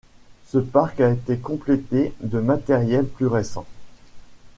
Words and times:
Ce 0.47 0.57
parc 0.57 0.99
a 0.99 1.11
été 1.11 1.37
complété 1.37 2.11
de 2.21 2.39
matériels 2.39 3.05
plus 3.05 3.27
récents. 3.27 3.67